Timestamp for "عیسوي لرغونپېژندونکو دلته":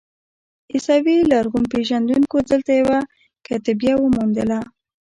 0.73-2.71